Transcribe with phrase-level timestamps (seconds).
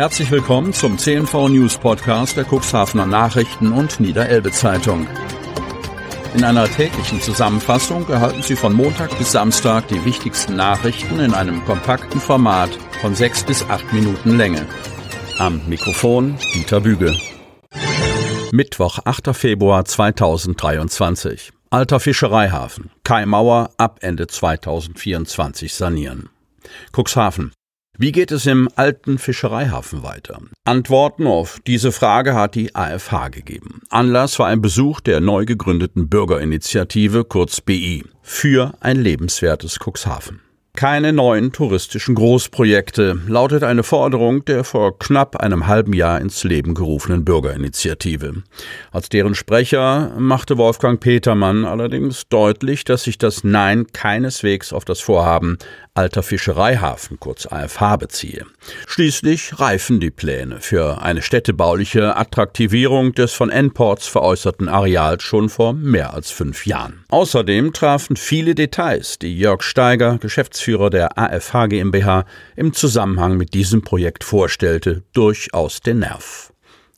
[0.00, 5.06] Herzlich willkommen zum CNV News Podcast der Cuxhavener Nachrichten und Niederelbe Zeitung.
[6.34, 11.62] In einer täglichen Zusammenfassung erhalten Sie von Montag bis Samstag die wichtigsten Nachrichten in einem
[11.66, 12.70] kompakten Format
[13.02, 14.64] von sechs bis acht Minuten Länge.
[15.38, 17.14] Am Mikrofon Dieter Büge.
[18.52, 19.36] Mittwoch, 8.
[19.36, 21.52] Februar 2023.
[21.68, 22.90] Alter Fischereihafen.
[23.04, 26.30] Kai Mauer ab Ende 2024 sanieren.
[26.90, 27.52] Cuxhaven.
[28.02, 30.40] Wie geht es im alten Fischereihafen weiter?
[30.64, 33.82] Antworten auf diese Frage hat die AFH gegeben.
[33.90, 40.40] Anlass war ein Besuch der neu gegründeten Bürgerinitiative, kurz BI, für ein lebenswertes Cuxhaven.
[40.76, 46.74] Keine neuen touristischen Großprojekte lautet eine Forderung der vor knapp einem halben Jahr ins Leben
[46.74, 48.44] gerufenen Bürgerinitiative.
[48.92, 55.00] Als deren Sprecher machte Wolfgang Petermann allerdings deutlich, dass sich das Nein keineswegs auf das
[55.00, 55.58] Vorhaben
[56.00, 58.46] Alter Fischereihafen, kurz AFH, beziehe.
[58.86, 65.74] Schließlich reifen die Pläne für eine städtebauliche Attraktivierung des von N-Ports veräußerten Areals schon vor
[65.74, 67.04] mehr als fünf Jahren.
[67.10, 72.24] Außerdem trafen viele Details, die Jörg Steiger, Geschäftsführer der AFH GmbH,
[72.56, 76.49] im Zusammenhang mit diesem Projekt vorstellte, durchaus den Nerv.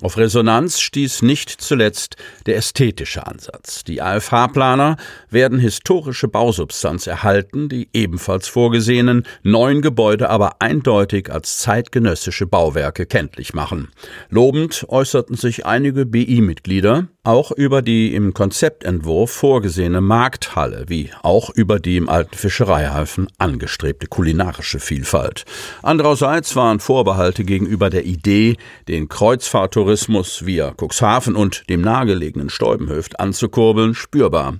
[0.00, 3.82] Auf Resonanz stieß nicht zuletzt der ästhetische Ansatz.
[3.82, 4.96] Die AFH-Planer
[5.28, 13.54] werden historische Bausubstanz erhalten, die ebenfalls vorgesehenen neuen Gebäude aber eindeutig als zeitgenössische Bauwerke kenntlich
[13.54, 13.88] machen.
[14.30, 21.78] Lobend äußerten sich einige BI-Mitglieder, auch über die im Konzeptentwurf vorgesehene Markthalle, wie auch über
[21.78, 25.44] die im alten Fischereihafen angestrebte kulinarische Vielfalt.
[25.82, 28.56] Andererseits waren Vorbehalte gegenüber der Idee,
[28.88, 34.54] den Kreuzfahrttourismus via Cuxhaven und dem nahegelegenen Steubenhöft anzukurbeln, spürbar.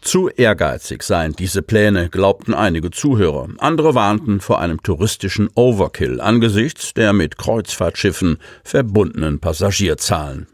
[0.00, 3.50] Zu ehrgeizig seien diese Pläne, glaubten einige Zuhörer.
[3.58, 10.48] Andere warnten vor einem touristischen Overkill angesichts der mit Kreuzfahrtschiffen verbundenen Passagierzahlen.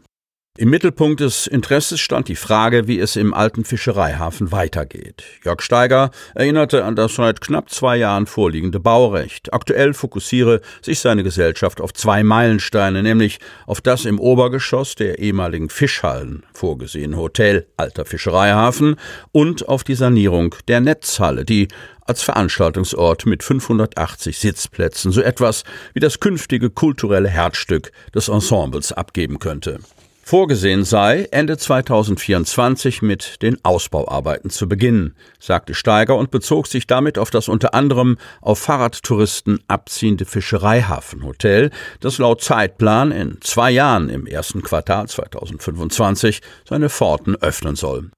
[0.59, 5.23] Im Mittelpunkt des Interesses stand die Frage, wie es im alten Fischereihafen weitergeht.
[5.45, 9.53] Jörg Steiger erinnerte an das seit knapp zwei Jahren vorliegende Baurecht.
[9.53, 15.69] Aktuell fokussiere sich seine Gesellschaft auf zwei Meilensteine, nämlich auf das im Obergeschoss der ehemaligen
[15.69, 18.95] Fischhallen vorgesehene Hotel Alter Fischereihafen
[19.31, 21.67] und auf die Sanierung der Netzhalle, die
[22.07, 29.37] als Veranstaltungsort mit 580 Sitzplätzen so etwas wie das künftige kulturelle Herzstück des Ensembles abgeben
[29.37, 29.81] könnte.
[30.27, 37.17] Vorgesehen sei, Ende 2024 mit den Ausbauarbeiten zu beginnen, sagte Steiger und bezog sich damit
[37.17, 41.71] auf das unter anderem auf Fahrradtouristen abziehende Fischereihafenhotel,
[42.01, 48.11] das laut Zeitplan in zwei Jahren im ersten Quartal 2025 seine Pforten öffnen soll.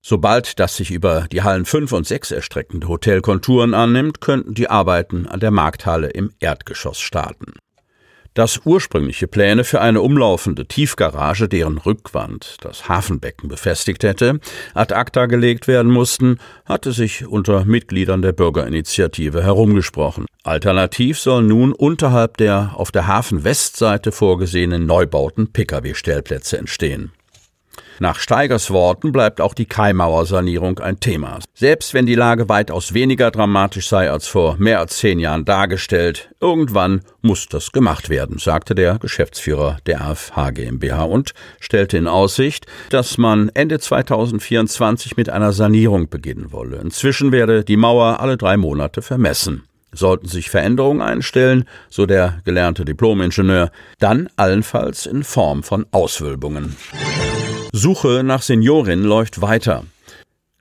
[0.00, 4.70] Sobald das sich über die Hallen 5 und 6 erstreckende Hotel Konturen annimmt, könnten die
[4.70, 7.54] Arbeiten an der Markthalle im Erdgeschoss starten
[8.38, 14.38] dass ursprüngliche Pläne für eine umlaufende Tiefgarage, deren Rückwand das Hafenbecken befestigt hätte,
[14.74, 20.26] ad acta gelegt werden mussten, hatte sich unter Mitgliedern der Bürgerinitiative herumgesprochen.
[20.44, 27.10] Alternativ sollen nun unterhalb der auf der Hafenwestseite vorgesehenen Neubauten Pkw-Stellplätze entstehen.
[28.00, 31.40] Nach Steigers Worten bleibt auch die Kaimauer-Sanierung ein Thema.
[31.54, 36.30] Selbst wenn die Lage weitaus weniger dramatisch sei als vor mehr als zehn Jahren dargestellt,
[36.40, 42.66] irgendwann muss das gemacht werden, sagte der Geschäftsführer der AFH GmbH und stellte in Aussicht,
[42.90, 46.76] dass man Ende 2024 mit einer Sanierung beginnen wolle.
[46.76, 49.64] Inzwischen werde die Mauer alle drei Monate vermessen.
[49.90, 56.76] Sollten sich Veränderungen einstellen, so der gelernte Diplomingenieur, dann allenfalls in Form von Auswölbungen.
[57.72, 59.84] Suche nach Seniorin läuft weiter.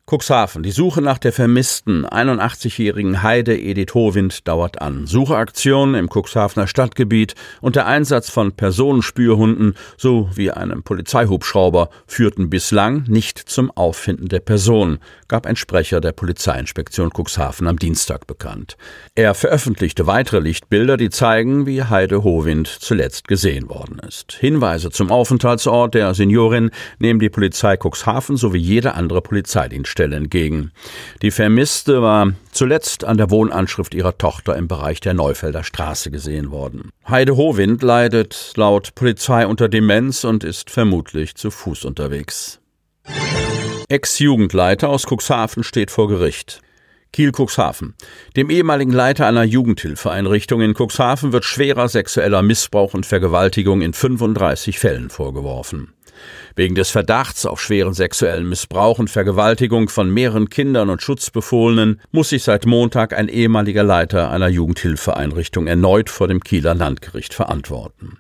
[0.10, 0.64] Cuxhaven.
[0.64, 5.06] Die Suche nach der vermissten 81-jährigen Heide Edith Howind dauert an.
[5.06, 13.38] Sucheaktionen im Cuxhavener Stadtgebiet und der Einsatz von Personenspürhunden sowie einem Polizeihubschrauber führten bislang nicht
[13.38, 18.78] zum Auffinden der Person, gab ein Sprecher der Polizeiinspektion Cuxhaven am Dienstag bekannt.
[19.14, 24.32] Er veröffentlichte weitere Lichtbilder, die zeigen, wie Heide Howind zuletzt gesehen worden ist.
[24.32, 30.72] Hinweise zum Aufenthaltsort der Seniorin nehmen die Polizei Cuxhaven sowie jede andere Polizeidienst Stelle entgegen.
[31.24, 36.52] Die Vermisste war zuletzt an der Wohnanschrift ihrer Tochter im Bereich der Neufelder Straße gesehen
[36.52, 36.92] worden.
[37.10, 42.60] Heide Hohwind leidet laut Polizei unter Demenz und ist vermutlich zu Fuß unterwegs.
[43.90, 46.62] Ex-Jugendleiter aus Cuxhaven steht vor Gericht.
[47.14, 47.96] Kiel-Cuxhaven.
[48.36, 54.78] Dem ehemaligen Leiter einer Jugendhilfeeinrichtung in Cuxhaven wird schwerer sexueller Missbrauch und Vergewaltigung in 35
[54.78, 55.94] Fällen vorgeworfen.
[56.58, 62.30] Wegen des Verdachts auf schweren sexuellen Missbrauch und Vergewaltigung von mehreren Kindern und Schutzbefohlenen muss
[62.30, 68.18] sich seit Montag ein ehemaliger Leiter einer Jugendhilfeeinrichtung erneut vor dem Kieler Landgericht verantworten.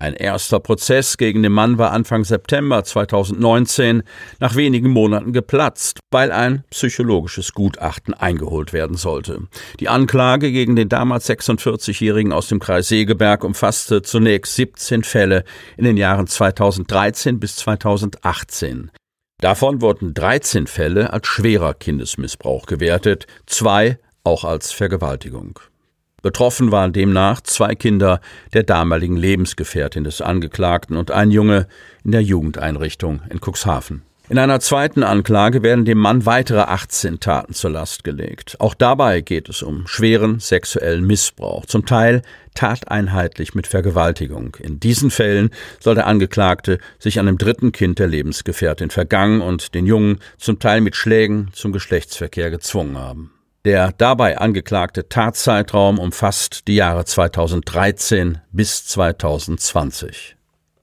[0.00, 4.02] Ein erster Prozess gegen den Mann war Anfang September 2019
[4.38, 9.42] nach wenigen Monaten geplatzt, weil ein psychologisches Gutachten eingeholt werden sollte.
[9.78, 15.44] Die Anklage gegen den damals 46-Jährigen aus dem Kreis Segeberg umfasste zunächst 17 Fälle
[15.76, 18.90] in den Jahren 2013 bis 2018.
[19.40, 25.58] Davon wurden 13 Fälle als schwerer Kindesmissbrauch gewertet, zwei auch als Vergewaltigung.
[26.22, 28.20] Betroffen waren demnach zwei Kinder
[28.52, 31.66] der damaligen Lebensgefährtin des Angeklagten und ein Junge
[32.04, 34.02] in der Jugendeinrichtung in Cuxhaven.
[34.30, 38.54] In einer zweiten Anklage werden dem Mann weitere 18 Taten zur Last gelegt.
[38.60, 42.22] Auch dabei geht es um schweren sexuellen Missbrauch, zum Teil
[42.54, 44.56] tateinheitlich mit Vergewaltigung.
[44.60, 45.50] In diesen Fällen
[45.80, 50.60] soll der Angeklagte sich an dem dritten Kind der Lebensgefährtin vergangen und den Jungen zum
[50.60, 53.32] Teil mit Schlägen zum Geschlechtsverkehr gezwungen haben.
[53.64, 60.36] Der dabei angeklagte Tatzeitraum umfasst die Jahre 2013 bis 2020.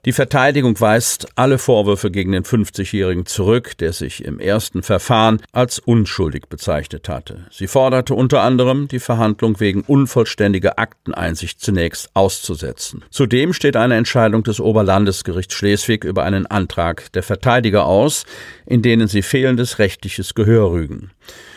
[0.07, 5.79] Die Verteidigung weist alle Vorwürfe gegen den 50-Jährigen zurück, der sich im ersten Verfahren als
[5.79, 7.45] unschuldig bezeichnet hatte.
[7.51, 13.03] Sie forderte unter anderem, die Verhandlung wegen unvollständiger Akteneinsicht zunächst auszusetzen.
[13.09, 18.25] Zudem steht eine Entscheidung des Oberlandesgerichts Schleswig über einen Antrag der Verteidiger aus,
[18.65, 21.11] in denen sie fehlendes rechtliches Gehör rügen.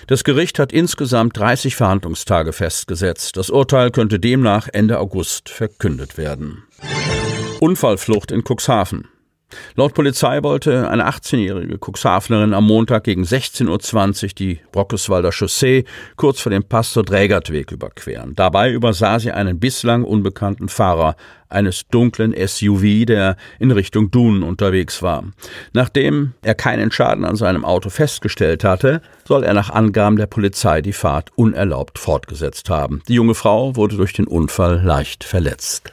[0.08, 3.36] Das Gericht hat insgesamt 30 Verhandlungstage festgesetzt.
[3.36, 6.64] Das Urteil könnte demnach Ende August verkündet werden.
[7.60, 9.06] Unfallflucht in Cuxhaven.
[9.74, 15.84] Laut Polizei wollte eine 18-jährige Cuxhavenerin am Montag gegen 16.20 Uhr die Brockeswalder Chaussee
[16.16, 18.34] kurz vor dem Pastor-Drägertweg überqueren.
[18.34, 21.16] Dabei übersah sie einen bislang unbekannten Fahrer
[21.48, 25.24] eines dunklen SUV, der in Richtung Dunen unterwegs war.
[25.72, 30.80] Nachdem er keinen Schaden an seinem Auto festgestellt hatte, soll er nach Angaben der Polizei
[30.80, 33.02] die Fahrt unerlaubt fortgesetzt haben.
[33.08, 35.92] Die junge Frau wurde durch den Unfall leicht verletzt.